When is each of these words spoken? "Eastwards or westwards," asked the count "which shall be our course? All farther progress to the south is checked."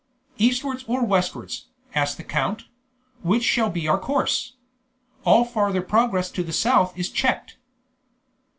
"Eastwards 0.39 0.83
or 0.87 1.05
westwards," 1.05 1.67
asked 1.93 2.17
the 2.17 2.23
count 2.23 2.63
"which 3.21 3.43
shall 3.43 3.69
be 3.69 3.87
our 3.87 3.99
course? 3.99 4.55
All 5.25 5.45
farther 5.45 5.83
progress 5.83 6.31
to 6.31 6.41
the 6.41 6.51
south 6.53 6.97
is 6.97 7.07
checked." 7.07 7.57